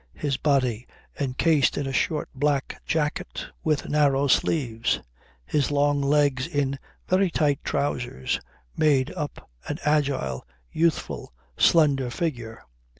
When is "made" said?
8.75-9.11